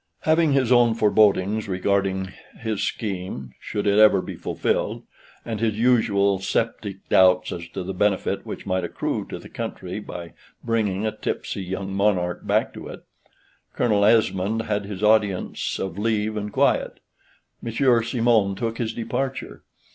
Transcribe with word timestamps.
Having 0.21 0.53
his 0.53 0.71
own 0.71 0.95
forebodings 0.95 1.67
regarding 1.69 2.33
his 2.57 2.81
scheme 2.81 3.51
should 3.59 3.85
it 3.85 3.99
ever 3.99 4.19
be 4.19 4.35
fulfilled, 4.35 5.03
and 5.45 5.59
his 5.59 5.77
usual 5.77 6.39
sceptic 6.39 7.07
doubts 7.07 7.51
as 7.51 7.67
to 7.69 7.83
the 7.83 7.93
benefit 7.93 8.43
which 8.43 8.65
might 8.65 8.83
accrue 8.83 9.25
to 9.27 9.37
the 9.37 9.47
country 9.47 9.99
by 9.99 10.33
bringing 10.63 11.05
a 11.05 11.15
tipsy 11.15 11.61
young 11.63 11.93
monarch 11.93 12.47
back 12.47 12.73
to 12.73 12.87
it, 12.87 13.03
Colonel 13.75 14.03
Esmond 14.03 14.63
had 14.63 14.85
his 14.85 15.03
audience 15.03 15.77
of 15.77 15.99
leave 15.99 16.35
and 16.35 16.51
quiet. 16.51 16.99
Monsieur 17.61 18.01
Simon 18.01 18.55
took 18.55 18.79
his 18.79 18.95
departure. 18.95 19.61